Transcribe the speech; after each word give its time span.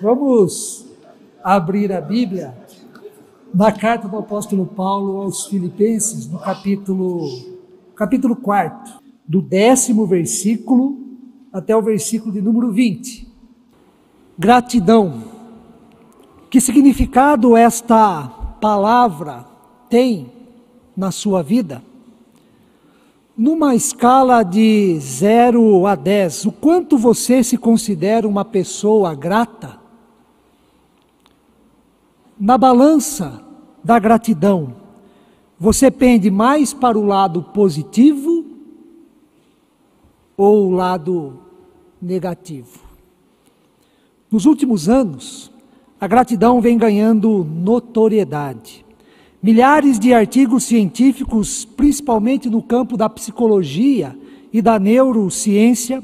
Vamos 0.00 0.86
abrir 1.42 1.92
a 1.92 2.00
Bíblia 2.00 2.56
na 3.54 3.70
carta 3.70 4.08
do 4.08 4.16
apóstolo 4.16 4.66
Paulo 4.66 5.22
aos 5.22 5.46
Filipenses, 5.46 6.26
no 6.26 6.38
capítulo, 6.38 7.28
capítulo 7.94 8.34
4, 8.34 8.94
do 9.26 9.40
décimo 9.42 10.06
versículo 10.06 10.98
até 11.52 11.76
o 11.76 11.82
versículo 11.82 12.32
de 12.32 12.40
número 12.40 12.72
20. 12.72 13.28
Gratidão. 14.38 15.22
Que 16.50 16.60
significado 16.60 17.56
esta 17.56 18.26
palavra 18.60 19.44
tem 19.88 20.32
na 20.96 21.10
sua 21.10 21.42
vida? 21.42 21.82
Numa 23.36 23.74
escala 23.74 24.44
de 24.44 24.96
0 25.00 25.86
a 25.88 25.96
10, 25.96 26.46
o 26.46 26.52
quanto 26.52 26.96
você 26.96 27.42
se 27.42 27.58
considera 27.58 28.28
uma 28.28 28.44
pessoa 28.44 29.12
grata? 29.12 29.80
Na 32.38 32.56
balança 32.56 33.44
da 33.82 33.98
gratidão, 33.98 34.76
você 35.58 35.90
pende 35.90 36.30
mais 36.30 36.72
para 36.72 36.96
o 36.96 37.04
lado 37.04 37.42
positivo 37.42 38.44
ou 40.36 40.68
o 40.68 40.70
lado 40.70 41.40
negativo? 42.00 42.78
Nos 44.30 44.46
últimos 44.46 44.88
anos, 44.88 45.50
a 46.00 46.06
gratidão 46.06 46.60
vem 46.60 46.78
ganhando 46.78 47.44
notoriedade. 47.44 48.83
Milhares 49.44 49.98
de 49.98 50.14
artigos 50.14 50.64
científicos, 50.64 51.66
principalmente 51.66 52.48
no 52.48 52.62
campo 52.62 52.96
da 52.96 53.10
psicologia 53.10 54.18
e 54.50 54.62
da 54.62 54.78
neurociência, 54.78 56.02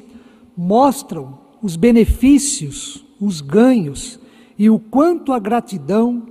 mostram 0.55 1.39
os 1.63 1.75
benefícios, 1.75 3.03
os 3.19 3.41
ganhos 3.41 4.21
e 4.59 4.69
o 4.69 4.79
quanto 4.79 5.33
a 5.33 5.39
gratidão 5.39 6.25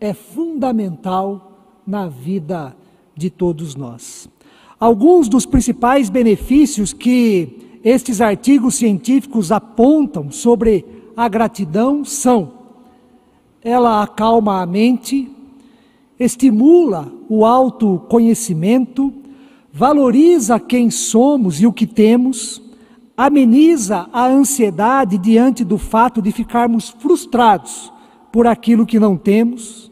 é 0.00 0.12
fundamental 0.12 1.52
na 1.86 2.08
vida 2.08 2.76
de 3.14 3.30
todos 3.30 3.76
nós. 3.76 4.28
Alguns 4.80 5.28
dos 5.28 5.46
principais 5.46 6.10
benefícios 6.10 6.92
que 6.92 7.78
estes 7.84 8.20
artigos 8.20 8.74
científicos 8.74 9.52
apontam 9.52 10.32
sobre 10.32 10.84
a 11.16 11.28
gratidão 11.28 12.04
são: 12.04 12.54
ela 13.62 14.02
acalma 14.02 14.60
a 14.60 14.66
mente, 14.66 15.30
estimula 16.18 17.12
o 17.28 17.44
autoconhecimento, 17.44 19.12
valoriza 19.72 20.58
quem 20.58 20.90
somos 20.90 21.60
e 21.60 21.66
o 21.66 21.72
que 21.72 21.86
temos, 21.86 22.62
ameniza 23.16 24.08
a 24.12 24.26
ansiedade 24.26 25.18
diante 25.18 25.64
do 25.64 25.78
fato 25.78 26.20
de 26.20 26.32
ficarmos 26.32 26.90
frustrados 26.90 27.92
por 28.32 28.46
aquilo 28.46 28.86
que 28.86 28.98
não 28.98 29.16
temos. 29.16 29.90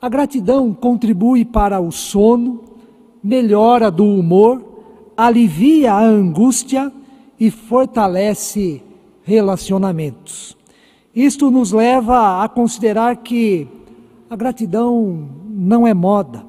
A 0.00 0.08
gratidão 0.08 0.72
contribui 0.74 1.44
para 1.44 1.80
o 1.80 1.92
sono, 1.92 2.60
melhora 3.22 3.90
do 3.90 4.04
humor, 4.04 4.62
alivia 5.16 5.92
a 5.92 6.02
angústia 6.02 6.92
e 7.38 7.50
fortalece 7.50 8.82
relacionamentos. 9.22 10.56
Isto 11.14 11.50
nos 11.50 11.72
leva 11.72 12.42
a 12.42 12.48
considerar 12.48 13.16
que 13.16 13.68
a 14.28 14.36
gratidão 14.36 15.28
não 15.62 15.86
é 15.86 15.94
moda, 15.94 16.44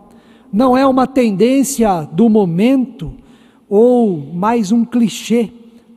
não 0.52 0.76
é 0.76 0.86
uma 0.86 1.06
tendência 1.06 2.04
do 2.12 2.28
momento 2.28 3.14
ou 3.70 4.18
mais 4.34 4.72
um 4.72 4.84
clichê 4.84 5.52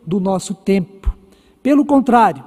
do 0.06 0.20
nosso 0.20 0.54
tempo. 0.54 1.14
Pelo 1.62 1.84
contrário, 1.84 2.44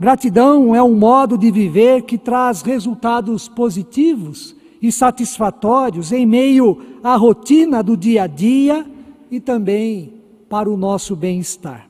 gratidão 0.00 0.74
é 0.74 0.82
um 0.82 0.96
modo 0.96 1.36
de 1.36 1.50
viver 1.50 2.02
que 2.02 2.18
traz 2.18 2.62
resultados 2.62 3.48
positivos 3.48 4.56
e 4.80 4.90
satisfatórios 4.90 6.12
em 6.12 6.26
meio 6.26 6.78
à 7.02 7.16
rotina 7.16 7.82
do 7.82 7.96
dia 7.96 8.24
a 8.24 8.26
dia 8.26 8.86
e 9.30 9.38
também 9.38 10.14
para 10.48 10.70
o 10.70 10.76
nosso 10.76 11.14
bem-estar. 11.14 11.88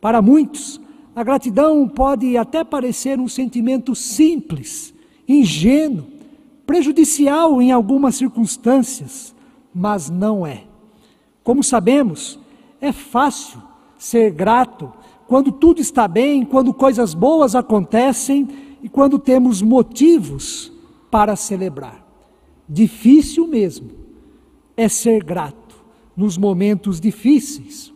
Para 0.00 0.20
muitos, 0.22 0.80
a 1.14 1.22
gratidão 1.22 1.88
pode 1.88 2.36
até 2.36 2.62
parecer 2.62 3.18
um 3.18 3.28
sentimento 3.28 3.94
simples, 3.94 4.94
ingênuo, 5.26 6.17
prejudicial 6.68 7.62
em 7.62 7.72
algumas 7.72 8.16
circunstâncias, 8.16 9.34
mas 9.74 10.10
não 10.10 10.46
é. 10.46 10.64
Como 11.42 11.64
sabemos, 11.64 12.38
é 12.78 12.92
fácil 12.92 13.62
ser 13.96 14.30
grato 14.32 14.92
quando 15.26 15.50
tudo 15.50 15.80
está 15.80 16.06
bem, 16.06 16.44
quando 16.44 16.74
coisas 16.74 17.14
boas 17.14 17.54
acontecem 17.54 18.46
e 18.82 18.88
quando 18.88 19.18
temos 19.18 19.62
motivos 19.62 20.70
para 21.10 21.36
celebrar. 21.36 22.06
Difícil 22.68 23.46
mesmo 23.46 23.88
é 24.76 24.90
ser 24.90 25.24
grato 25.24 25.82
nos 26.14 26.36
momentos 26.36 27.00
difíceis, 27.00 27.94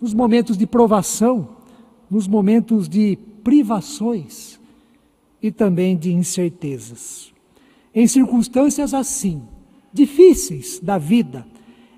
nos 0.00 0.14
momentos 0.14 0.56
de 0.56 0.66
provação, 0.66 1.50
nos 2.10 2.26
momentos 2.26 2.88
de 2.88 3.18
privações 3.44 4.58
e 5.42 5.52
também 5.52 5.98
de 5.98 6.14
incertezas 6.14 7.35
em 7.96 8.06
circunstâncias 8.06 8.92
assim, 8.92 9.42
difíceis 9.90 10.78
da 10.78 10.98
vida. 10.98 11.46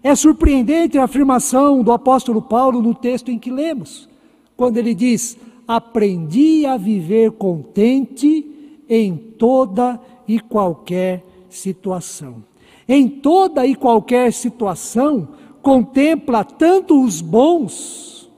É 0.01 0.15
surpreendente 0.15 0.97
a 0.97 1.05
afirmação 1.05 1.83
do 1.83 1.91
apóstolo 1.91 2.41
Paulo 2.41 2.81
no 2.81 2.95
texto 2.95 3.33
em 3.33 3.39
que 3.39 3.51
lemos, 3.51 4.09
quando 4.57 4.77
ele 4.77 4.95
diz: 4.95 5.37
Aprendi 5.67 6.65
a 6.65 6.77
viver 6.77 7.33
contente 7.33 8.79
em 8.89 9.17
toda 9.17 10.01
e 10.27 10.39
qualquer 10.39 11.25
situação. 11.51 12.45
Em 12.89 13.09
toda 13.09 13.67
e 13.67 13.75
qualquer 13.75 14.33
situação, 14.33 15.29
contempla 15.61 16.45
tanto 16.45 17.03
os 17.03 17.21
bons 17.21 18.31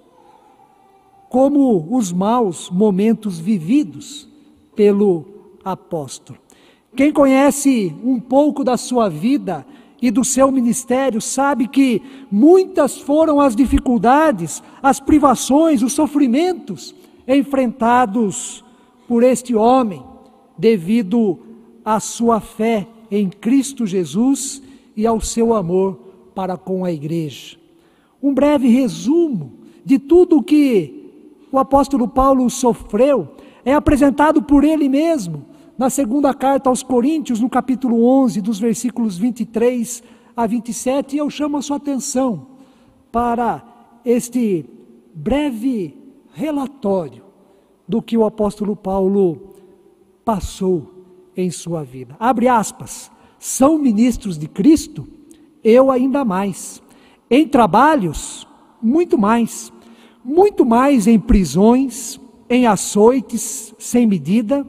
como 1.28 1.94
os 1.94 2.10
maus 2.10 2.70
momentos 2.70 3.38
vividos 3.38 4.26
pelo 4.74 5.24
apóstolo. 5.62 6.38
Quem 6.96 7.12
conhece 7.12 7.94
um 8.02 8.18
pouco 8.18 8.64
da 8.64 8.76
sua 8.76 9.08
vida 9.08 9.64
e 10.02 10.10
do 10.10 10.24
seu 10.24 10.50
ministério 10.50 11.20
sabe 11.20 11.68
que 11.68 12.02
muitas 12.30 12.98
foram 12.98 13.40
as 13.40 13.54
dificuldades, 13.54 14.62
as 14.82 14.98
privações, 14.98 15.82
os 15.82 15.92
sofrimentos 15.92 16.94
enfrentados 17.28 18.64
por 19.06 19.22
este 19.22 19.54
homem 19.54 20.02
devido 20.58 21.38
à 21.84 22.00
sua 22.00 22.40
fé 22.40 22.86
em 23.10 23.28
Cristo 23.28 23.86
Jesus 23.86 24.62
e 24.96 25.06
ao 25.06 25.20
seu 25.20 25.54
amor 25.54 25.98
para 26.34 26.56
com 26.56 26.84
a 26.84 26.92
igreja. 26.92 27.56
Um 28.22 28.34
breve 28.34 28.68
resumo 28.68 29.52
de 29.84 29.98
tudo 29.98 30.38
o 30.38 30.42
que 30.42 31.10
o 31.52 31.58
apóstolo 31.58 32.08
Paulo 32.08 32.48
sofreu 32.50 33.28
é 33.64 33.74
apresentado 33.74 34.42
por 34.42 34.64
ele 34.64 34.88
mesmo 34.88 35.49
na 35.80 35.88
segunda 35.88 36.34
carta 36.34 36.68
aos 36.68 36.82
Coríntios, 36.82 37.40
no 37.40 37.48
capítulo 37.48 38.04
11, 38.04 38.42
dos 38.42 38.60
versículos 38.60 39.16
23 39.16 40.02
a 40.36 40.46
27, 40.46 41.16
eu 41.16 41.30
chamo 41.30 41.56
a 41.56 41.62
sua 41.62 41.78
atenção 41.78 42.48
para 43.10 43.64
este 44.04 44.66
breve 45.14 45.96
relatório 46.34 47.24
do 47.88 48.02
que 48.02 48.14
o 48.14 48.26
apóstolo 48.26 48.76
Paulo 48.76 49.54
passou 50.22 50.92
em 51.34 51.50
sua 51.50 51.82
vida. 51.82 52.14
Abre 52.20 52.46
aspas. 52.46 53.10
São 53.38 53.78
ministros 53.78 54.36
de 54.36 54.48
Cristo? 54.48 55.08
Eu 55.64 55.90
ainda 55.90 56.26
mais. 56.26 56.82
Em 57.30 57.48
trabalhos? 57.48 58.46
Muito 58.82 59.16
mais. 59.16 59.72
Muito 60.22 60.66
mais 60.66 61.06
em 61.06 61.18
prisões, 61.18 62.20
em 62.50 62.66
açoites 62.66 63.74
sem 63.78 64.06
medida 64.06 64.66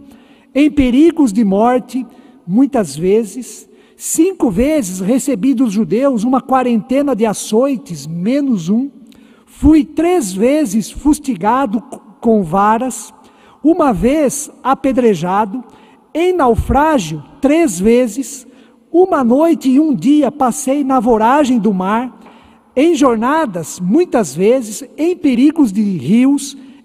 em 0.53 0.69
perigos 0.69 1.31
de 1.31 1.43
morte, 1.43 2.05
muitas 2.45 2.95
vezes. 2.95 3.69
Cinco 3.95 4.49
vezes 4.49 4.99
recebi 4.99 5.53
dos 5.53 5.71
judeus 5.71 6.23
uma 6.23 6.41
quarentena 6.41 7.15
de 7.15 7.25
açoites, 7.25 8.07
menos 8.07 8.67
um. 8.67 8.89
Fui 9.45 9.85
três 9.85 10.33
vezes 10.33 10.89
fustigado 10.89 11.81
com 12.19 12.43
varas, 12.43 13.13
uma 13.63 13.93
vez 13.93 14.49
apedrejado, 14.63 15.63
em 16.13 16.33
naufrágio 16.33 17.23
três 17.39 17.79
vezes, 17.79 18.47
uma 18.91 19.23
noite 19.23 19.69
e 19.69 19.79
um 19.79 19.95
dia 19.95 20.31
passei 20.31 20.83
na 20.83 20.99
voragem 20.99 21.57
do 21.57 21.73
mar, 21.73 22.19
em 22.75 22.95
jornadas, 22.95 23.79
muitas 23.79 24.35
vezes, 24.35 24.83
em 24.97 25.15
perigos 25.15 25.71
de 25.71 25.81
rios, 25.81 26.57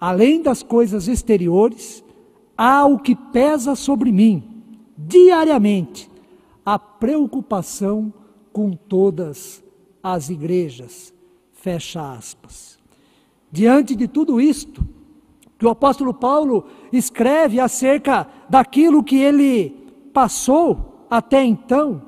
Além 0.00 0.40
das 0.40 0.62
coisas 0.62 1.08
exteriores, 1.08 2.02
há 2.56 2.86
o 2.86 2.98
que 2.98 3.14
pesa 3.14 3.74
sobre 3.74 4.10
mim, 4.10 4.42
diariamente, 4.96 6.10
a 6.64 6.78
preocupação 6.78 8.12
com 8.50 8.70
todas 8.72 9.62
as 10.02 10.30
igrejas. 10.30 11.12
Fecha 11.52 12.14
aspas. 12.14 12.78
Diante 13.52 13.94
de 13.94 14.08
tudo 14.08 14.40
isto, 14.40 14.82
que 15.58 15.66
o 15.66 15.70
apóstolo 15.70 16.14
Paulo 16.14 16.64
escreve 16.90 17.60
acerca 17.60 18.26
daquilo 18.48 19.04
que 19.04 19.16
ele 19.16 19.70
passou 20.14 21.06
até 21.10 21.44
então, 21.44 22.00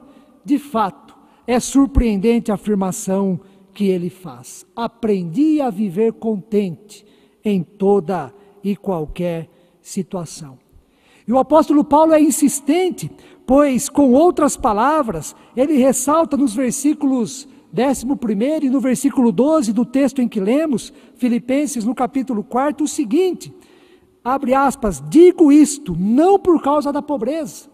de 0.42 0.58
fato, 0.58 1.14
é 1.46 1.60
surpreendente 1.60 2.50
a 2.50 2.54
afirmação 2.54 3.38
que 3.74 3.84
ele 3.84 4.08
faz. 4.08 4.64
Aprendi 4.74 5.60
a 5.60 5.68
viver 5.68 6.14
contente 6.14 7.04
em 7.44 7.62
toda 7.62 8.32
e 8.62 8.76
qualquer 8.76 9.48
situação. 9.80 10.58
E 11.26 11.32
o 11.32 11.38
apóstolo 11.38 11.84
Paulo 11.84 12.12
é 12.12 12.20
insistente, 12.20 13.10
pois, 13.46 13.88
com 13.88 14.12
outras 14.12 14.56
palavras, 14.56 15.34
ele 15.56 15.74
ressalta 15.74 16.36
nos 16.36 16.54
versículos 16.54 17.48
11 17.72 18.06
e 18.66 18.68
no 18.68 18.80
versículo 18.80 19.32
12 19.32 19.72
do 19.72 19.84
texto 19.84 20.20
em 20.20 20.28
que 20.28 20.40
lemos, 20.40 20.92
Filipenses 21.16 21.84
no 21.84 21.94
capítulo 21.94 22.44
4, 22.44 22.84
o 22.84 22.88
seguinte: 22.88 23.54
abre 24.22 24.52
aspas, 24.52 25.02
digo 25.08 25.50
isto 25.50 25.96
não 25.98 26.38
por 26.38 26.60
causa 26.62 26.92
da 26.92 27.00
pobreza, 27.00 27.70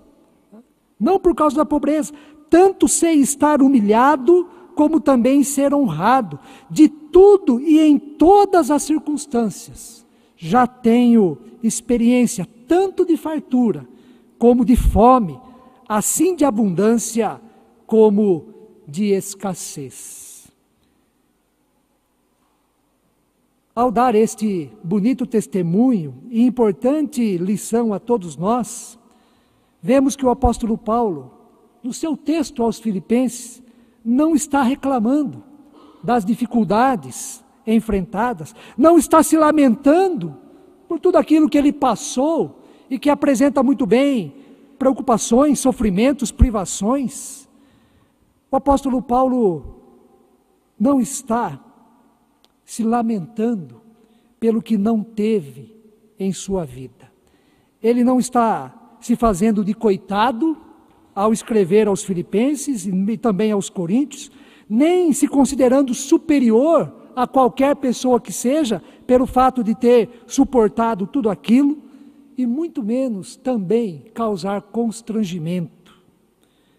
não 1.01 1.19
por 1.19 1.35
causa 1.35 1.57
da 1.57 1.65
pobreza, 1.65 2.13
tanto 2.49 2.87
sei 2.87 3.15
estar 3.15 3.61
humilhado, 3.61 4.49
como 4.75 5.01
também 5.01 5.43
ser 5.43 5.75
honrado, 5.75 6.39
de 6.71 6.89
tudo 7.19 7.61
e 7.61 7.81
em 7.81 7.99
todas 7.99 8.71
as 8.71 8.85
circunstâncias. 8.85 10.07
Já 10.37 10.69
tenho 10.69 11.37
experiência 11.61 12.47
tanto 12.69 13.05
de 13.05 13.17
fartura, 13.17 13.89
como 14.39 14.65
de 14.65 14.77
fome, 14.77 15.37
assim 15.89 16.37
de 16.37 16.45
abundância, 16.45 17.41
como 17.89 18.55
de 18.87 19.07
escassez. 19.07 20.47
Ao 23.75 23.91
dar 23.91 24.15
este 24.15 24.71
bonito 24.85 25.27
testemunho 25.27 26.23
e 26.31 26.47
importante 26.47 27.37
lição 27.37 27.93
a 27.93 27.99
todos 27.99 28.37
nós, 28.37 28.97
vemos 29.83 30.15
que 30.15 30.25
o 30.25 30.31
apóstolo 30.31 30.79
Paulo, 30.79 31.33
no 31.83 31.93
seu 31.93 32.17
texto 32.17 32.63
aos 32.63 32.79
Filipenses, 32.79 33.61
não 34.05 34.37
está 34.37 34.63
reclamando 34.63 35.48
das 36.03 36.25
dificuldades 36.25 37.45
enfrentadas, 37.67 38.55
não 38.77 38.97
está 38.97 39.23
se 39.23 39.37
lamentando 39.37 40.37
por 40.89 40.99
tudo 40.99 41.17
aquilo 41.19 41.49
que 41.49 41.59
ele 41.59 41.73
passou 41.73 42.63
e 42.89 42.99
que 42.99 43.11
apresenta 43.11 43.63
muito 43.63 43.85
bem 43.87 44.35
preocupações, 44.79 45.59
sofrimentos, 45.59 46.33
privações. 46.33 47.49
O 48.51 48.57
apóstolo 48.57 49.03
Paulo 49.03 49.83
não 50.79 51.01
está 51.01 51.61
se 52.65 52.83
lamentando 52.83 53.83
pelo 54.39 54.63
que 54.63 54.79
não 54.79 55.03
teve 55.03 55.77
em 56.19 56.33
sua 56.33 56.65
vida. 56.65 57.11
Ele 57.83 58.05
não 58.05 58.19
está 58.19 58.97
se 59.01 59.17
fazendo 59.17 59.65
de 59.65 59.75
coitado 59.75 60.57
ao 61.15 61.33
escrever 61.33 61.89
aos 61.89 62.05
Filipenses 62.05 62.87
e 62.87 63.17
também 63.17 63.51
aos 63.53 63.69
Coríntios, 63.69 64.31
nem 64.69 65.13
se 65.13 65.27
considerando 65.27 65.95
superior 65.95 66.93
a 67.17 67.27
qualquer 67.27 67.75
pessoa 67.77 68.21
que 68.21 68.33
seja, 68.33 68.83
pelo 69.07 69.27
fato 69.27 69.65
de 69.65 69.75
ter 69.75 70.23
suportado 70.27 71.07
tudo 71.07 71.31
aquilo, 71.31 71.79
e 72.37 72.47
muito 72.47 72.83
menos 72.83 73.35
também 73.35 74.05
causar 74.15 74.63
constrangimento. 74.63 75.93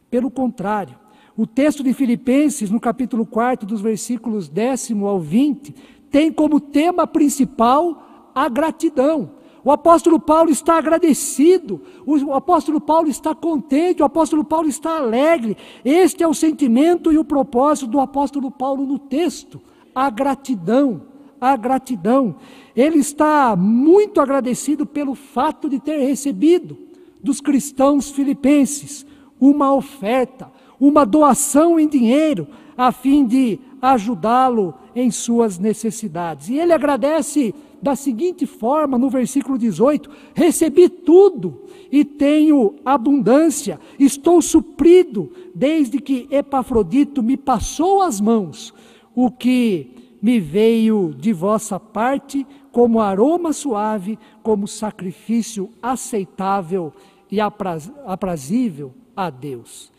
Pelo 0.10 0.32
contrário, 0.32 0.96
o 1.36 1.46
texto 1.46 1.84
de 1.84 1.94
Filipenses, 1.94 2.70
no 2.70 2.80
capítulo 2.80 3.26
4, 3.26 3.68
dos 3.68 3.82
versículos 3.82 4.48
10 4.48 4.92
ao 5.04 5.20
20, 5.20 5.76
tem 6.10 6.32
como 6.32 6.60
tema 6.60 7.06
principal 7.06 8.32
a 8.34 8.48
gratidão. 8.48 9.32
O 9.64 9.72
apóstolo 9.72 10.20
Paulo 10.20 10.50
está 10.50 10.78
agradecido, 10.78 11.82
o 12.06 12.34
apóstolo 12.34 12.80
Paulo 12.80 13.10
está 13.10 13.36
contente, 13.36 14.02
o 14.02 14.06
apóstolo 14.06 14.44
Paulo 14.44 14.70
está 14.70 14.98
alegre. 14.98 15.58
Este 15.84 16.24
é 16.24 16.28
o 16.28 16.34
sentimento 16.34 17.12
e 17.12 17.18
o 17.18 17.26
propósito 17.26 17.88
do 17.88 18.00
apóstolo 18.00 18.50
Paulo 18.50 18.86
no 18.86 18.98
texto: 18.98 19.60
a 19.94 20.10
gratidão, 20.10 21.02
a 21.42 21.56
gratidão. 21.58 22.38
Ele 22.76 23.00
está 23.00 23.56
muito 23.56 24.22
agradecido 24.22 24.86
pelo 24.86 25.14
fato 25.14 25.70
de 25.70 25.80
ter 25.80 25.98
recebido 26.00 26.78
dos 27.22 27.42
cristãos 27.42 28.10
filipenses 28.10 29.06
uma 29.40 29.74
oferta, 29.74 30.52
uma 30.80 31.06
doação 31.06 31.80
em 31.80 31.88
dinheiro, 31.88 32.48
a 32.78 32.92
fim 32.92 33.26
de 33.26 33.60
ajudá-lo 33.82 34.74
em 34.96 35.10
suas 35.12 35.58
necessidades. 35.58 36.50
E 36.50 36.58
ele 36.58 36.74
agradece 36.74 37.54
da 37.82 37.96
seguinte 37.96 38.46
forma, 38.46 38.98
no 38.98 39.10
versículo 39.10 39.58
18: 39.58 40.10
Recebi 40.34 40.90
tudo 40.90 41.64
e 41.92 42.04
tenho 42.04 42.76
abundância, 42.86 43.80
estou 43.98 44.42
suprido, 44.42 45.32
desde 45.56 46.00
que 46.00 46.28
Epafrodito 46.30 47.24
me 47.24 47.38
passou 47.38 48.02
as 48.02 48.20
mãos, 48.20 48.74
o 49.16 49.32
que 49.32 49.92
me 50.22 50.40
veio 50.40 51.14
de 51.18 51.32
vossa 51.32 51.80
parte 51.80 52.46
como 52.72 53.00
aroma 53.00 53.54
suave, 53.54 54.20
como 54.44 54.68
sacrifício 54.68 55.70
aceitável 55.82 56.94
e 57.32 57.40
aprazível 57.40 58.94
a 59.16 59.30
Deus. 59.30 59.92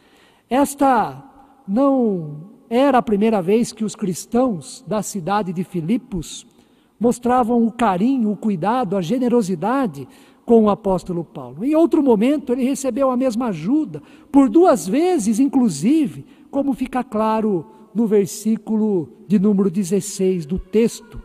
Esta 0.49 1.23
não 1.67 2.60
era 2.71 2.99
a 2.99 3.03
primeira 3.03 3.43
vez 3.43 3.73
que 3.73 3.85
os 3.85 3.97
cristãos 3.97 4.85
da 4.87 5.03
cidade 5.03 5.53
de 5.53 5.65
Filipos 5.65 6.47
mostravam 7.01 7.67
o 7.67 7.73
carinho, 7.73 8.31
o 8.31 8.37
cuidado, 8.37 8.97
a 8.97 9.03
generosidade 9.03 10.07
com 10.47 10.65
o 10.65 10.71
apóstolo 10.71 11.25
Paulo. 11.25 11.65
Em 11.65 11.75
outro 11.75 12.01
momento, 12.01 12.53
ele 12.53 12.63
recebeu 12.63 13.11
a 13.11 13.17
mesma 13.17 13.47
ajuda, 13.47 14.01
por 14.31 14.49
duas 14.49 14.87
vezes, 14.87 15.41
inclusive, 15.41 16.25
como 16.49 16.73
fica 16.73 17.03
claro 17.03 17.67
no 17.93 18.07
versículo 18.07 19.09
de 19.27 19.37
número 19.41 19.69
16 19.69 20.47
do 20.47 20.59
texto, 20.59 21.21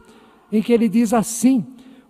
em 0.52 0.64
que 0.64 0.74
ele 0.74 0.90
diz 0.90 1.14
assim: 1.14 1.64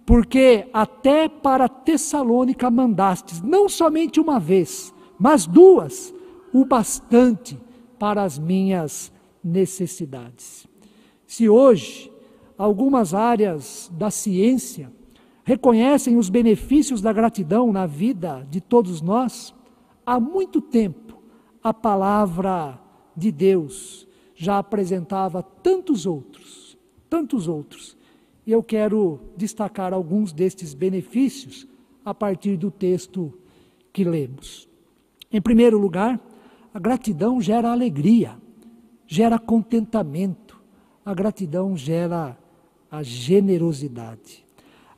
Porque 0.06 0.68
até 0.72 1.28
para 1.28 1.68
Tessalônica 1.68 2.72
mandastes, 2.72 3.42
não 3.42 3.68
somente 3.68 4.18
uma 4.18 4.40
vez, 4.40 4.94
mas 5.20 5.46
duas, 5.46 6.14
o 6.54 6.64
bastante 6.64 7.60
para 8.00 8.24
as 8.24 8.40
minhas 8.40 9.12
necessidades. 9.46 10.68
Se 11.28 11.48
hoje 11.48 12.12
algumas 12.58 13.14
áreas 13.14 13.92
da 13.94 14.10
ciência 14.10 14.92
reconhecem 15.44 16.18
os 16.18 16.28
benefícios 16.28 17.02
da 17.02 17.14
gratidão 17.14 17.72
na 17.72 17.86
vida 17.86 18.46
de 18.50 18.60
todos 18.60 19.02
nós, 19.02 19.54
há 20.04 20.20
muito 20.20 20.60
tempo 20.60 21.22
a 21.64 21.74
palavra 21.74 22.80
de 23.16 23.32
Deus 23.32 24.08
já 24.36 24.58
apresentava 24.58 25.42
tantos 25.42 26.06
outros, 26.06 26.78
tantos 27.10 27.48
outros. 27.48 27.96
E 28.46 28.52
eu 28.52 28.62
quero 28.62 29.20
destacar 29.38 29.94
alguns 29.94 30.34
destes 30.34 30.74
benefícios 30.74 31.68
a 32.04 32.14
partir 32.14 32.58
do 32.58 32.70
texto 32.70 33.34
que 33.94 34.04
lemos. 34.04 34.68
Em 35.32 35.42
primeiro 35.42 35.78
lugar, 35.78 36.20
a 36.74 36.80
gratidão 36.80 37.42
gera 37.42 37.72
alegria, 37.72 38.38
gera 39.08 39.38
contentamento, 39.38 40.62
a 41.06 41.14
gratidão 41.14 41.76
gera 41.78 42.38
a 42.90 43.04
generosidade. 43.04 44.46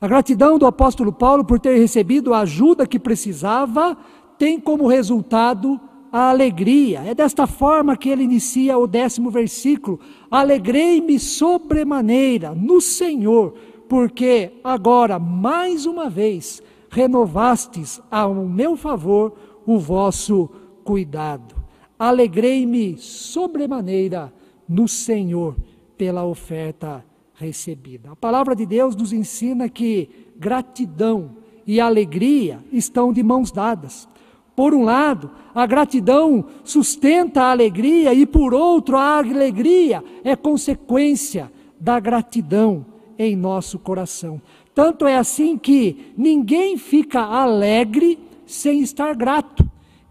A 0.00 0.06
gratidão 0.06 0.58
do 0.58 0.66
apóstolo 0.66 1.12
Paulo 1.12 1.44
por 1.44 1.58
ter 1.58 1.76
recebido 1.76 2.32
a 2.32 2.40
ajuda 2.40 2.86
que 2.86 2.98
precisava 2.98 3.96
tem 4.38 4.60
como 4.60 4.86
resultado 4.86 5.80
a 6.12 6.30
alegria. 6.30 7.00
É 7.00 7.14
desta 7.14 7.46
forma 7.46 7.96
que 7.96 8.08
ele 8.08 8.22
inicia 8.22 8.78
o 8.78 8.86
décimo 8.86 9.30
versículo: 9.30 9.98
Alegrei-me 10.30 11.18
sobremaneira 11.18 12.54
no 12.54 12.80
Senhor, 12.80 13.54
porque 13.88 14.52
agora, 14.62 15.18
mais 15.18 15.84
uma 15.84 16.08
vez, 16.08 16.62
renovastes 16.90 18.00
ao 18.10 18.34
meu 18.34 18.76
favor 18.76 19.34
o 19.66 19.78
vosso 19.78 20.48
cuidado. 20.84 21.57
Alegrei-me 21.98 22.96
sobremaneira 22.96 24.32
no 24.68 24.86
Senhor 24.86 25.56
pela 25.96 26.24
oferta 26.24 27.04
recebida. 27.34 28.12
A 28.12 28.16
palavra 28.16 28.54
de 28.54 28.64
Deus 28.64 28.94
nos 28.94 29.12
ensina 29.12 29.68
que 29.68 30.08
gratidão 30.36 31.30
e 31.66 31.80
alegria 31.80 32.60
estão 32.72 33.12
de 33.12 33.22
mãos 33.22 33.50
dadas. 33.50 34.08
Por 34.54 34.74
um 34.74 34.82
lado, 34.82 35.30
a 35.54 35.66
gratidão 35.66 36.44
sustenta 36.64 37.42
a 37.42 37.50
alegria, 37.52 38.12
e 38.12 38.26
por 38.26 38.52
outro, 38.52 38.96
a 38.96 39.18
alegria 39.18 40.02
é 40.24 40.34
consequência 40.34 41.50
da 41.78 42.00
gratidão 42.00 42.84
em 43.16 43.36
nosso 43.36 43.78
coração. 43.78 44.40
Tanto 44.74 45.06
é 45.06 45.16
assim 45.16 45.56
que 45.56 46.12
ninguém 46.16 46.76
fica 46.76 47.20
alegre 47.20 48.18
sem 48.46 48.80
estar 48.80 49.14
grato. 49.14 49.68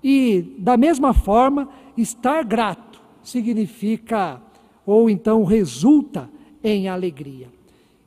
E, 0.10 0.56
da 0.58 0.78
mesma 0.78 1.14
forma, 1.14 1.68
estar 1.98 2.42
grato 2.46 3.02
significa, 3.22 4.42
ou 4.86 5.10
então 5.10 5.44
resulta 5.44 6.30
em 6.64 6.88
alegria. 6.88 7.50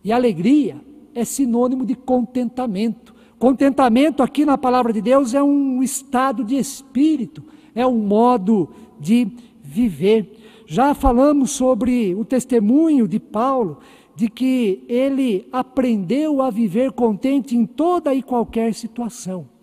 E 0.02 0.10
alegria 0.10 0.80
é 1.14 1.26
sinônimo 1.26 1.84
de 1.84 1.94
contentamento. 1.94 3.14
Contentamento, 3.38 4.22
aqui 4.22 4.46
na 4.46 4.56
palavra 4.56 4.94
de 4.94 5.02
Deus, 5.02 5.34
é 5.34 5.42
um 5.42 5.82
estado 5.82 6.42
de 6.42 6.56
espírito, 6.56 7.44
é 7.74 7.86
um 7.86 7.98
modo 7.98 8.70
de 8.98 9.28
viver. 9.62 10.38
Já 10.64 10.94
falamos 10.94 11.50
sobre 11.50 12.14
o 12.14 12.24
testemunho 12.24 13.06
de 13.06 13.20
Paulo, 13.20 13.78
de 14.16 14.30
que 14.30 14.82
ele 14.88 15.46
aprendeu 15.52 16.40
a 16.40 16.48
viver 16.48 16.92
contente 16.92 17.54
em 17.54 17.66
toda 17.66 18.14
e 18.14 18.22
qualquer 18.22 18.72
situação. 18.72 19.59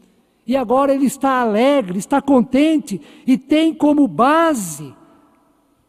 E 0.47 0.55
agora 0.55 0.93
ele 0.93 1.05
está 1.05 1.41
alegre, 1.41 1.99
está 1.99 2.21
contente 2.21 3.01
e 3.25 3.37
tem 3.37 3.73
como 3.73 4.07
base 4.07 4.95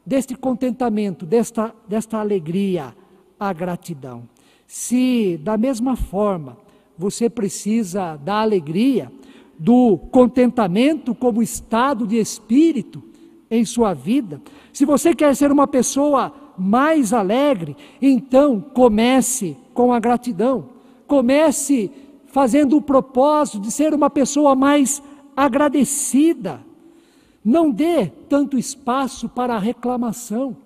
deste 0.04 0.34
contentamento, 0.34 1.24
desta, 1.24 1.72
desta 1.86 2.18
alegria, 2.18 2.92
a 3.38 3.52
gratidão. 3.52 4.28
Se 4.66 5.38
da 5.44 5.56
mesma 5.56 5.94
forma 5.94 6.58
você 6.96 7.30
precisa 7.30 8.16
da 8.16 8.40
alegria, 8.40 9.12
do 9.56 9.96
contentamento 10.10 11.14
como 11.14 11.40
estado 11.42 12.06
de 12.06 12.16
espírito 12.16 13.02
em 13.48 13.64
sua 13.64 13.94
vida, 13.94 14.42
se 14.72 14.84
você 14.84 15.14
quer 15.14 15.36
ser 15.36 15.52
uma 15.52 15.68
pessoa 15.68 16.32
mais 16.58 17.12
alegre, 17.12 17.76
então 18.02 18.60
comece 18.60 19.56
com 19.72 19.92
a 19.92 20.00
gratidão. 20.00 20.70
Comece 21.06 21.90
fazendo 22.28 22.76
o 22.76 22.82
propósito 22.82 23.61
de 23.61 23.70
ser 23.70 23.92
uma 23.94 24.08
pessoa 24.08 24.54
mais 24.54 25.02
agradecida. 25.37 26.61
Não 27.44 27.70
dê 27.70 28.06
tanto 28.28 28.58
espaço 28.58 29.28
para 29.28 29.54
a 29.54 29.58
reclamação, 29.58 30.56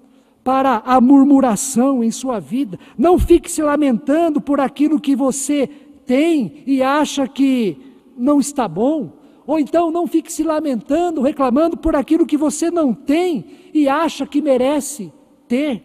para 0.43 0.83
a 0.85 1.01
murmuração 1.01 2.03
em 2.03 2.11
sua 2.11 2.41
vida. 2.41 2.79
Não 2.99 3.19
fique 3.19 3.51
se 3.51 3.63
lamentando 3.63 4.41
por 4.41 4.61
aquilo 4.61 5.01
que 5.01 5.15
você 5.15 5.69
tem 6.05 6.63
e 6.67 6.83
acha 6.83 7.29
que 7.29 7.79
não 8.17 8.41
está 8.41 8.67
bom. 8.67 9.13
Ou 9.47 9.59
então 9.59 9.91
não 9.91 10.07
fique 10.07 10.33
se 10.33 10.43
lamentando, 10.43 11.21
reclamando 11.21 11.77
por 11.77 11.95
aquilo 11.95 12.27
que 12.27 12.37
você 12.37 12.71
não 12.71 12.95
tem 12.95 13.45
e 13.75 13.89
acha 13.89 14.27
que 14.27 14.41
merece 14.41 15.13
ter. 15.47 15.83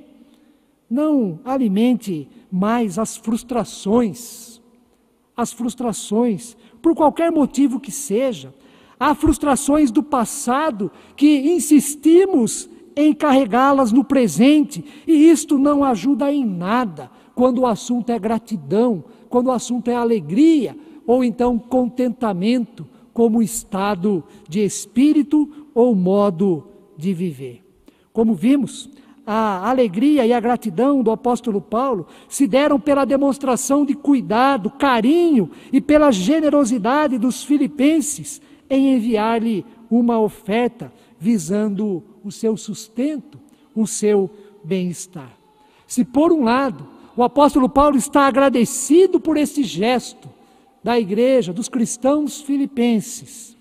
Não 0.89 1.39
alimente 1.43 2.29
mais 2.51 2.98
as 2.98 3.17
frustrações, 3.17 4.56
as 5.38 5.53
frustrações, 5.53 6.58
por 6.82 6.96
qualquer 6.96 7.32
motivo 7.32 7.79
que 7.79 7.91
seja. 7.91 8.51
Há 9.00 9.13
frustrações 9.13 9.91
do 9.91 10.01
passado 10.01 10.91
que 11.15 11.51
insistimos 11.51 12.67
em 12.96 13.13
carregá-las 13.13 13.91
no 13.91 14.03
presente, 14.03 14.84
e 15.06 15.29
isto 15.29 15.60
não 15.60 15.84
ajuda 15.84 16.34
em 16.34 16.44
nada 16.44 17.12
quando 17.36 17.60
o 17.60 17.67
assunto 17.67 18.10
é 18.10 18.17
gratidão, 18.17 19.03
quando 19.29 19.48
o 19.48 19.51
assunto 19.51 19.89
é 19.89 19.96
alegria, 19.96 20.75
ou 21.06 21.24
então 21.24 21.60
contentamento 21.60 22.88
como 23.13 23.44
estado 23.44 24.24
de 24.50 24.60
espírito 24.62 25.67
ou 25.75 25.94
modo 25.94 26.67
de 26.98 27.13
viver. 27.13 27.63
Como 28.12 28.34
vimos, 28.34 28.89
a 29.29 29.69
alegria 29.69 30.25
e 30.25 30.31
a 30.31 30.39
gratidão 30.39 31.03
do 31.03 31.12
apóstolo 31.12 31.60
Paulo 31.60 32.07
se 32.29 32.48
deram 32.48 32.79
pela 32.79 33.03
demonstração 33.03 33.86
de 33.86 33.93
cuidado, 33.93 34.69
carinho 34.69 35.51
e 35.74 35.81
pela 35.81 36.12
generosidade 36.12 37.17
dos 37.17 37.43
filipenses 37.43 38.41
em 38.69 38.96
enviar-lhe 38.96 39.65
uma 39.91 40.17
oferta 40.17 40.93
visando 41.19 42.01
o 42.24 42.31
seu 42.31 42.55
sustento, 42.55 43.38
o 43.75 43.86
seu 43.86 44.29
bem-estar. 44.63 45.34
Se 45.86 46.05
por 46.05 46.31
um 46.31 46.46
lado 46.46 46.88
o 47.15 47.22
apóstolo 47.22 47.67
Paulo 47.67 47.98
está 47.98 48.27
agradecido 48.27 49.19
por 49.19 49.36
esse 49.36 49.63
gesto 49.63 50.29
da 50.81 50.98
igreja, 50.98 51.51
dos 51.51 51.67
cristãos 51.67 52.39
filipenses, 52.39 53.57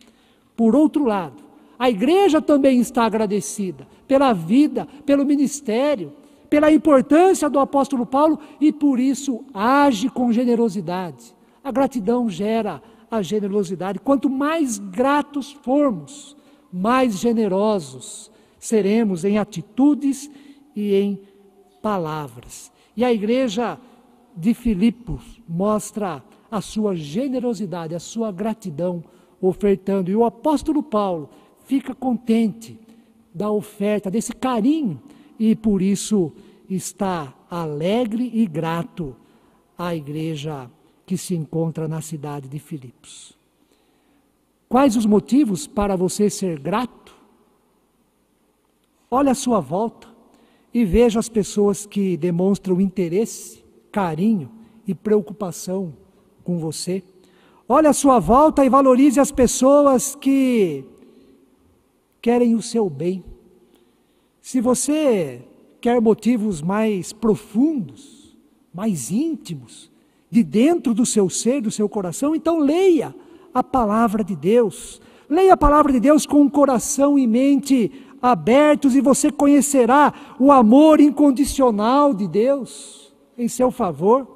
por 0.56 0.76
outro 0.76 1.04
lado, 1.04 1.42
a 1.76 1.90
igreja 1.90 2.40
também 2.40 2.78
está 2.78 3.04
agradecida 3.04 3.95
pela 4.06 4.32
vida, 4.32 4.86
pelo 5.04 5.25
ministério, 5.25 6.12
pela 6.48 6.72
importância 6.72 7.50
do 7.50 7.58
apóstolo 7.58 8.06
Paulo 8.06 8.38
e 8.60 8.72
por 8.72 9.00
isso 9.00 9.44
age 9.52 10.08
com 10.08 10.32
generosidade. 10.32 11.34
A 11.62 11.70
gratidão 11.72 12.30
gera 12.30 12.82
a 13.10 13.22
generosidade. 13.22 13.98
Quanto 13.98 14.30
mais 14.30 14.78
gratos 14.78 15.52
formos, 15.52 16.36
mais 16.72 17.18
generosos 17.18 18.30
seremos 18.58 19.25
em 19.25 19.38
atitudes 19.38 20.30
e 20.75 20.94
em 20.94 21.20
palavras. 21.82 22.72
E 22.96 23.04
a 23.04 23.12
igreja 23.12 23.78
de 24.36 24.54
Filipos 24.54 25.40
mostra 25.48 26.22
a 26.50 26.60
sua 26.60 26.94
generosidade, 26.94 27.94
a 27.94 28.00
sua 28.00 28.30
gratidão 28.30 29.02
ofertando. 29.40 30.10
E 30.10 30.16
o 30.16 30.25
apóstolo 30.25 30.82
Paulo 30.82 31.28
fica 31.64 31.94
contente 31.94 32.78
da 33.36 33.50
oferta, 33.50 34.10
desse 34.10 34.32
carinho, 34.32 34.98
e 35.38 35.54
por 35.54 35.82
isso 35.82 36.32
está 36.70 37.34
alegre 37.50 38.30
e 38.32 38.46
grato 38.46 39.14
à 39.76 39.94
igreja 39.94 40.70
que 41.04 41.18
se 41.18 41.34
encontra 41.34 41.86
na 41.86 42.00
cidade 42.00 42.48
de 42.48 42.58
Filipos. 42.58 43.36
Quais 44.70 44.96
os 44.96 45.04
motivos 45.04 45.66
para 45.66 45.96
você 45.96 46.30
ser 46.30 46.58
grato? 46.58 47.14
Olhe 49.10 49.28
à 49.28 49.34
sua 49.34 49.60
volta 49.60 50.08
e 50.72 50.82
veja 50.86 51.18
as 51.18 51.28
pessoas 51.28 51.84
que 51.84 52.16
demonstram 52.16 52.80
interesse, 52.80 53.62
carinho 53.92 54.50
e 54.86 54.94
preocupação 54.94 55.92
com 56.42 56.56
você. 56.58 57.04
Olhe 57.68 57.86
à 57.86 57.92
sua 57.92 58.18
volta 58.18 58.64
e 58.64 58.70
valorize 58.70 59.20
as 59.20 59.30
pessoas 59.30 60.14
que 60.14 60.86
querem 62.26 62.56
o 62.56 62.61
seu 62.61 62.90
bem. 62.90 63.23
Se 64.40 64.61
você 64.61 65.42
quer 65.80 66.00
motivos 66.00 66.61
mais 66.61 67.12
profundos, 67.12 68.37
mais 68.75 69.12
íntimos, 69.12 69.92
de 70.28 70.42
dentro 70.42 70.92
do 70.92 71.06
seu 71.06 71.30
ser, 71.30 71.61
do 71.61 71.71
seu 71.71 71.88
coração, 71.88 72.35
então 72.35 72.59
leia 72.59 73.14
a 73.54 73.62
palavra 73.62 74.25
de 74.25 74.35
Deus. 74.35 75.00
Leia 75.30 75.52
a 75.52 75.56
palavra 75.56 75.92
de 75.92 76.00
Deus 76.00 76.26
com 76.26 76.42
o 76.42 76.50
coração 76.50 77.16
e 77.16 77.28
mente 77.28 77.92
abertos 78.21 78.97
e 78.97 79.00
você 79.00 79.30
conhecerá 79.30 80.12
o 80.37 80.50
amor 80.50 80.99
incondicional 80.99 82.12
de 82.12 82.26
Deus 82.26 83.14
em 83.38 83.47
seu 83.47 83.71
favor. 83.71 84.26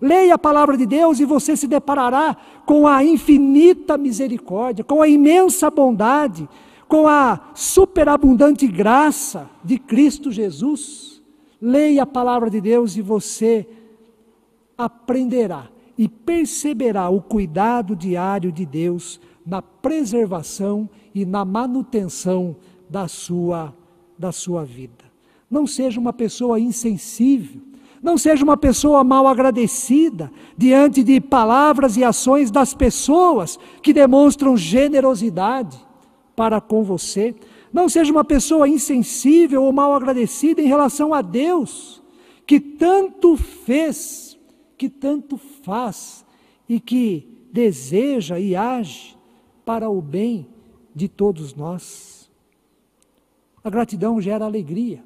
Leia 0.00 0.34
a 0.34 0.38
palavra 0.38 0.76
de 0.76 0.84
Deus 0.84 1.20
e 1.20 1.24
você 1.24 1.56
se 1.56 1.68
deparará 1.68 2.36
com 2.66 2.88
a 2.88 3.04
infinita 3.04 3.96
misericórdia, 3.96 4.82
com 4.82 5.00
a 5.00 5.06
imensa 5.06 5.70
bondade 5.70 6.48
com 6.88 7.06
a 7.06 7.50
superabundante 7.54 8.66
graça 8.66 9.50
de 9.64 9.78
Cristo 9.78 10.30
Jesus, 10.30 11.22
leia 11.60 12.02
a 12.02 12.06
palavra 12.06 12.48
de 12.48 12.60
Deus 12.60 12.96
e 12.96 13.02
você 13.02 13.66
aprenderá 14.76 15.68
e 15.98 16.08
perceberá 16.08 17.08
o 17.08 17.20
cuidado 17.20 17.96
diário 17.96 18.52
de 18.52 18.66
Deus 18.66 19.20
na 19.44 19.62
preservação 19.62 20.88
e 21.14 21.24
na 21.24 21.44
manutenção 21.44 22.56
da 22.88 23.08
sua 23.08 23.74
da 24.18 24.32
sua 24.32 24.64
vida. 24.64 25.04
Não 25.50 25.66
seja 25.66 26.00
uma 26.00 26.12
pessoa 26.12 26.58
insensível, 26.58 27.60
não 28.02 28.16
seja 28.16 28.42
uma 28.42 28.56
pessoa 28.56 29.04
mal 29.04 29.26
agradecida 29.26 30.30
diante 30.56 31.02
de 31.02 31.20
palavras 31.20 31.96
e 31.96 32.04
ações 32.04 32.50
das 32.50 32.72
pessoas 32.72 33.58
que 33.82 33.92
demonstram 33.92 34.56
generosidade 34.56 35.85
para 36.36 36.60
com 36.60 36.84
você. 36.84 37.34
Não 37.72 37.88
seja 37.88 38.12
uma 38.12 38.24
pessoa 38.24 38.68
insensível 38.68 39.64
ou 39.64 39.72
mal 39.72 39.94
agradecida 39.94 40.60
em 40.60 40.66
relação 40.66 41.12
a 41.14 41.22
Deus, 41.22 42.02
que 42.46 42.60
tanto 42.60 43.36
fez, 43.36 44.38
que 44.76 44.88
tanto 44.88 45.36
faz 45.36 46.24
e 46.68 46.78
que 46.78 47.48
deseja 47.50 48.38
e 48.38 48.54
age 48.54 49.16
para 49.64 49.88
o 49.88 50.00
bem 50.00 50.46
de 50.94 51.08
todos 51.08 51.54
nós. 51.54 52.30
A 53.64 53.70
gratidão 53.70 54.20
gera 54.20 54.44
alegria, 54.44 55.02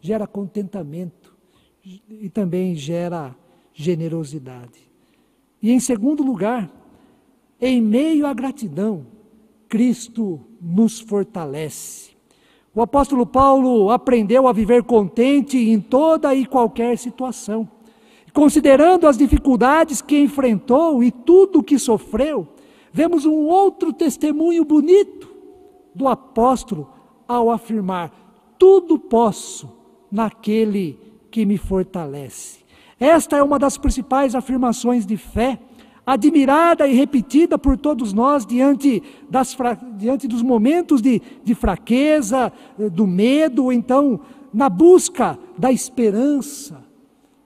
gera 0.00 0.26
contentamento 0.26 1.34
e 2.08 2.28
também 2.28 2.76
gera 2.76 3.34
generosidade. 3.72 4.88
E 5.60 5.70
em 5.72 5.80
segundo 5.80 6.22
lugar, 6.22 6.70
em 7.60 7.80
meio 7.80 8.26
à 8.26 8.32
gratidão, 8.32 9.06
Cristo 9.68 10.40
nos 10.64 10.98
fortalece. 10.98 12.14
O 12.74 12.80
apóstolo 12.80 13.26
Paulo 13.26 13.90
aprendeu 13.90 14.48
a 14.48 14.52
viver 14.52 14.82
contente 14.82 15.58
em 15.58 15.78
toda 15.78 16.34
e 16.34 16.46
qualquer 16.46 16.96
situação. 16.96 17.68
Considerando 18.32 19.06
as 19.06 19.16
dificuldades 19.16 20.02
que 20.02 20.18
enfrentou 20.18 21.04
e 21.04 21.10
tudo 21.10 21.60
o 21.60 21.62
que 21.62 21.78
sofreu, 21.78 22.48
vemos 22.92 23.24
um 23.24 23.44
outro 23.44 23.92
testemunho 23.92 24.64
bonito 24.64 25.28
do 25.94 26.08
apóstolo 26.08 26.90
ao 27.28 27.50
afirmar: 27.50 28.10
Tudo 28.58 28.98
posso 28.98 29.70
naquele 30.10 30.98
que 31.30 31.44
me 31.44 31.58
fortalece. 31.58 32.64
Esta 32.98 33.36
é 33.36 33.42
uma 33.42 33.58
das 33.58 33.76
principais 33.76 34.34
afirmações 34.34 35.04
de 35.04 35.16
fé, 35.16 35.60
admirada 36.06 36.86
e 36.86 36.94
repetida 36.94 37.58
por 37.58 37.76
todos 37.76 38.12
nós 38.12 38.44
diante, 38.44 39.02
das, 39.28 39.56
diante 39.96 40.28
dos 40.28 40.42
momentos 40.42 41.00
de, 41.00 41.20
de 41.42 41.54
fraqueza, 41.54 42.52
do 42.92 43.06
medo, 43.06 43.64
ou 43.64 43.72
então 43.72 44.20
na 44.52 44.68
busca 44.68 45.38
da 45.56 45.72
esperança, 45.72 46.84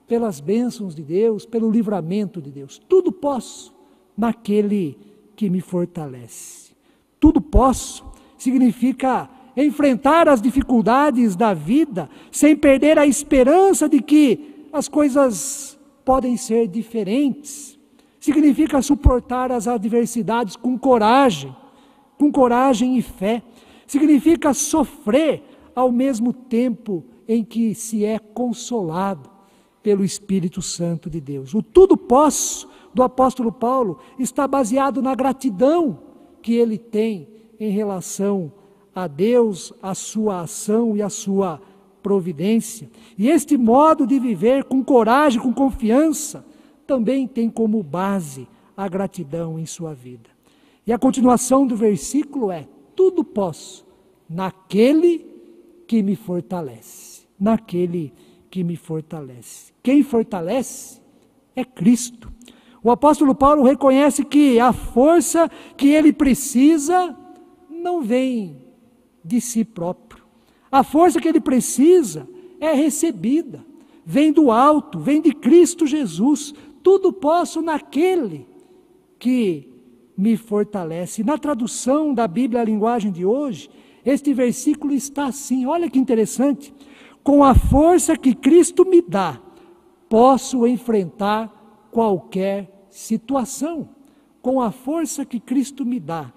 pelas 0.07 0.39
bênçãos 0.39 0.95
de 0.95 1.03
Deus, 1.03 1.45
pelo 1.45 1.71
livramento 1.71 2.41
de 2.41 2.51
Deus. 2.51 2.79
Tudo 2.89 3.11
posso 3.11 3.73
naquele 4.17 4.97
que 5.35 5.49
me 5.49 5.61
fortalece. 5.61 6.73
Tudo 7.19 7.39
posso 7.39 8.05
significa 8.37 9.29
enfrentar 9.55 10.27
as 10.27 10.41
dificuldades 10.41 11.35
da 11.35 11.53
vida 11.53 12.09
sem 12.31 12.55
perder 12.55 12.97
a 12.97 13.05
esperança 13.05 13.87
de 13.87 14.01
que 14.01 14.67
as 14.73 14.87
coisas 14.87 15.79
podem 16.03 16.35
ser 16.37 16.67
diferentes. 16.67 17.78
Significa 18.19 18.81
suportar 18.81 19.51
as 19.51 19.67
adversidades 19.67 20.55
com 20.55 20.77
coragem, 20.77 21.55
com 22.17 22.31
coragem 22.31 22.97
e 22.97 23.01
fé. 23.01 23.41
Significa 23.87 24.53
sofrer 24.53 25.43
ao 25.73 25.91
mesmo 25.91 26.33
tempo 26.33 27.05
em 27.27 27.43
que 27.43 27.73
se 27.73 28.03
é 28.03 28.19
consolado 28.19 29.29
pelo 29.81 30.03
Espírito 30.03 30.61
Santo 30.61 31.09
de 31.09 31.21
Deus. 31.21 31.53
O 31.53 31.63
tudo 31.63 31.95
posso 31.95 32.67
do 32.93 33.03
apóstolo 33.03 33.51
Paulo 33.51 33.99
está 34.17 34.47
baseado 34.47 35.01
na 35.01 35.15
gratidão 35.15 35.99
que 36.41 36.53
ele 36.53 36.77
tem 36.77 37.27
em 37.59 37.71
relação 37.71 38.51
a 38.93 39.07
Deus, 39.07 39.71
a 39.81 39.93
sua 39.93 40.41
ação 40.41 40.95
e 40.95 41.01
a 41.01 41.09
sua 41.09 41.61
providência. 42.01 42.89
E 43.17 43.29
este 43.29 43.57
modo 43.57 44.05
de 44.07 44.19
viver 44.19 44.63
com 44.63 44.83
coragem, 44.83 45.41
com 45.41 45.53
confiança, 45.53 46.45
também 46.89 47.27
tem 47.27 47.51
como 47.51 47.83
base 47.83 48.47
a 48.75 48.87
gratidão 48.87 49.59
em 49.59 49.65
sua 49.67 49.93
vida. 49.93 50.27
E 50.87 50.91
a 50.91 50.97
continuação 50.97 51.67
do 51.67 51.75
versículo 51.75 52.49
é: 52.49 52.67
tudo 52.95 53.23
posso 53.23 53.85
naquele 54.27 55.23
que 55.85 56.01
me 56.01 56.15
fortalece. 56.15 57.27
Naquele 57.39 58.11
que 58.49 58.63
me 58.63 58.75
fortalece. 58.75 59.71
Quem 59.83 60.01
fortalece 60.01 60.99
é 61.55 61.63
Cristo. 61.63 62.33
O 62.81 62.89
apóstolo 62.89 63.35
Paulo 63.35 63.61
reconhece 63.61 64.25
que 64.25 64.59
a 64.59 64.73
força 64.73 65.47
que 65.77 65.89
ele 65.89 66.11
precisa 66.11 67.15
não 67.69 68.01
vem 68.01 68.63
de 69.23 69.39
si 69.39 69.63
próprio. 69.63 70.23
A 70.71 70.83
força 70.83 71.21
que 71.21 71.27
ele 71.27 71.39
precisa 71.39 72.27
é 72.59 72.73
recebida, 72.73 73.63
vem 74.03 74.33
do 74.33 74.49
alto, 74.49 74.97
vem 74.97 75.21
de 75.21 75.33
Cristo 75.33 75.85
Jesus. 75.85 76.55
Tudo 76.81 77.11
posso 77.11 77.61
naquele 77.61 78.47
que 79.17 79.69
me 80.17 80.35
fortalece. 80.35 81.23
Na 81.23 81.37
tradução 81.37 82.13
da 82.13 82.27
Bíblia, 82.27 82.61
a 82.61 82.65
linguagem 82.65 83.11
de 83.11 83.25
hoje, 83.25 83.69
este 84.05 84.33
versículo 84.33 84.93
está 84.93 85.25
assim: 85.27 85.65
olha 85.65 85.89
que 85.89 85.99
interessante. 85.99 86.73
Com 87.23 87.43
a 87.43 87.53
força 87.53 88.17
que 88.17 88.33
Cristo 88.33 88.85
me 88.85 89.01
dá, 89.01 89.39
posso 90.07 90.65
enfrentar 90.65 91.87
qualquer 91.91 92.87
situação. 92.89 93.89
Com 94.41 94.61
a 94.61 94.71
força 94.71 95.25
que 95.25 95.39
Cristo 95.39 95.85
me 95.85 95.99
dá, 95.99 96.31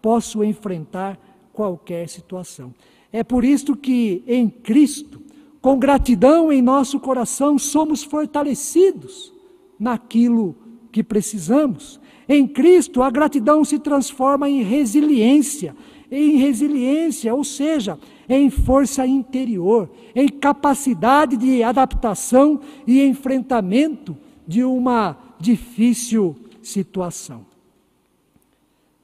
posso 0.00 0.44
enfrentar 0.44 1.18
qualquer 1.52 2.08
situação. 2.08 2.72
É 3.12 3.24
por 3.24 3.44
isso 3.44 3.74
que 3.76 4.22
em 4.26 4.48
Cristo, 4.48 5.20
com 5.60 5.78
gratidão 5.78 6.52
em 6.52 6.62
nosso 6.62 7.00
coração, 7.00 7.58
somos 7.58 8.04
fortalecidos 8.04 9.32
naquilo 9.78 10.56
que 10.90 11.02
precisamos. 11.02 12.00
Em 12.28 12.46
Cristo, 12.46 13.02
a 13.02 13.10
gratidão 13.10 13.64
se 13.64 13.78
transforma 13.78 14.48
em 14.48 14.62
resiliência, 14.62 15.74
em 16.10 16.36
resiliência, 16.36 17.34
ou 17.34 17.44
seja, 17.44 17.98
em 18.28 18.50
força 18.50 19.06
interior, 19.06 19.90
em 20.14 20.28
capacidade 20.28 21.36
de 21.36 21.62
adaptação 21.62 22.60
e 22.86 23.02
enfrentamento 23.02 24.16
de 24.46 24.64
uma 24.64 25.16
difícil 25.38 26.36
situação. 26.62 27.46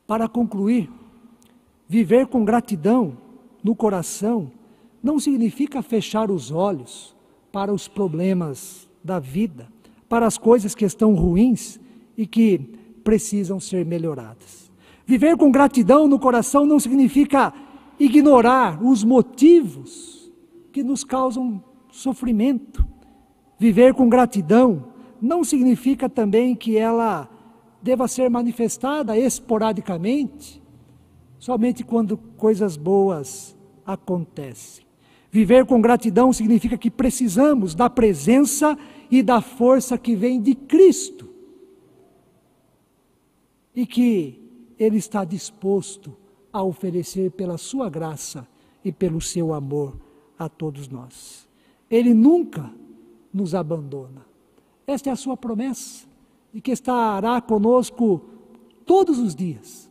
Para 0.06 0.28
concluir, 0.28 0.90
viver 1.88 2.26
com 2.26 2.44
gratidão 2.44 3.16
no 3.62 3.74
coração 3.74 4.50
não 5.02 5.18
significa 5.18 5.82
fechar 5.82 6.30
os 6.30 6.50
olhos 6.50 7.14
para 7.52 7.72
os 7.72 7.88
problemas 7.88 8.88
da 9.02 9.18
vida, 9.18 9.68
para 10.08 10.26
as 10.26 10.38
coisas 10.38 10.74
que 10.74 10.84
estão 10.84 11.14
ruins 11.14 11.80
e 12.16 12.26
que 12.26 12.58
precisam 13.02 13.60
ser 13.60 13.84
melhoradas. 13.84 14.70
Viver 15.06 15.36
com 15.36 15.50
gratidão 15.50 16.08
no 16.08 16.18
coração 16.18 16.64
não 16.64 16.80
significa 16.80 17.52
ignorar 17.98 18.82
os 18.82 19.04
motivos 19.04 20.32
que 20.72 20.82
nos 20.82 21.04
causam 21.04 21.62
sofrimento. 21.90 22.86
Viver 23.58 23.94
com 23.94 24.08
gratidão 24.08 24.86
não 25.20 25.44
significa 25.44 26.08
também 26.08 26.54
que 26.54 26.76
ela 26.76 27.28
deva 27.82 28.08
ser 28.08 28.30
manifestada 28.30 29.16
esporadicamente, 29.18 30.62
somente 31.38 31.84
quando 31.84 32.16
coisas 32.16 32.76
boas 32.76 33.54
acontecem. 33.84 34.83
Viver 35.34 35.66
com 35.66 35.80
gratidão 35.80 36.32
significa 36.32 36.78
que 36.78 36.88
precisamos 36.88 37.74
da 37.74 37.90
presença 37.90 38.78
e 39.10 39.20
da 39.20 39.40
força 39.40 39.98
que 39.98 40.14
vem 40.14 40.40
de 40.40 40.54
Cristo. 40.54 41.28
E 43.74 43.84
que 43.84 44.40
Ele 44.78 44.96
está 44.96 45.24
disposto 45.24 46.16
a 46.52 46.62
oferecer 46.62 47.32
pela 47.32 47.58
sua 47.58 47.90
graça 47.90 48.46
e 48.84 48.92
pelo 48.92 49.20
seu 49.20 49.52
amor 49.52 49.96
a 50.38 50.48
todos 50.48 50.86
nós. 50.86 51.48
Ele 51.90 52.14
nunca 52.14 52.72
nos 53.32 53.56
abandona. 53.56 54.24
Esta 54.86 55.10
é 55.10 55.12
a 55.12 55.16
sua 55.16 55.36
promessa, 55.36 56.06
de 56.52 56.60
que 56.60 56.70
estará 56.70 57.40
conosco 57.40 58.22
todos 58.86 59.18
os 59.18 59.34
dias, 59.34 59.90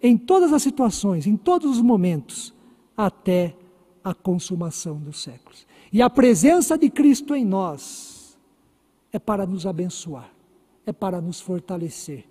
em 0.00 0.16
todas 0.16 0.52
as 0.52 0.62
situações, 0.62 1.26
em 1.26 1.36
todos 1.36 1.78
os 1.78 1.82
momentos, 1.82 2.54
até 2.96 3.56
a 4.04 4.12
consumação 4.12 4.98
dos 4.98 5.22
séculos. 5.22 5.66
E 5.90 6.02
a 6.02 6.10
presença 6.10 6.76
de 6.76 6.90
Cristo 6.90 7.34
em 7.34 7.44
nós 7.44 8.38
é 9.10 9.18
para 9.18 9.46
nos 9.46 9.66
abençoar, 9.66 10.30
é 10.84 10.92
para 10.92 11.20
nos 11.20 11.40
fortalecer 11.40 12.24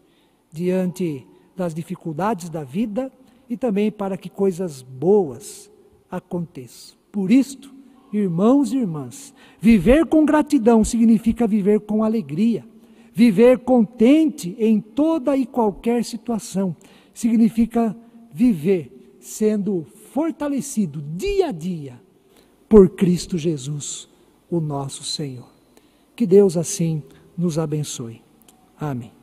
diante 0.51 1.25
das 1.55 1.73
dificuldades 1.73 2.49
da 2.49 2.63
vida 2.63 3.11
e 3.49 3.57
também 3.57 3.91
para 3.91 4.17
que 4.17 4.29
coisas 4.29 4.81
boas 4.83 5.71
aconteçam. 6.09 6.97
Por 7.11 7.31
isto, 7.31 7.73
irmãos 8.11 8.71
e 8.71 8.77
irmãs, 8.77 9.33
viver 9.59 10.05
com 10.05 10.25
gratidão 10.25 10.83
significa 10.83 11.47
viver 11.47 11.79
com 11.81 12.03
alegria. 12.03 12.65
Viver 13.13 13.59
contente 13.59 14.55
em 14.59 14.81
toda 14.81 15.37
e 15.37 15.45
qualquer 15.45 16.03
situação 16.03 16.75
significa 17.13 17.95
viver 18.31 19.17
sendo 19.19 19.85
fortalecido 20.13 21.01
dia 21.01 21.47
a 21.47 21.51
dia 21.51 21.99
por 22.69 22.89
Cristo 22.89 23.35
Jesus, 23.35 24.07
o 24.47 24.59
nosso 24.59 25.03
Senhor. 25.03 25.49
Que 26.15 26.27
Deus 26.27 26.55
assim 26.55 27.01
nos 27.35 27.57
abençoe. 27.57 28.21
Amém. 28.79 29.22